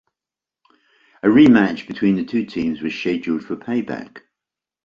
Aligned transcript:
A 1.21 1.27
rematch 1.27 1.85
between 1.87 2.15
the 2.15 2.25
two 2.25 2.43
teams 2.47 2.81
was 2.81 2.91
scheduled 2.95 3.43
for 3.43 3.55
Payback. 3.55 4.21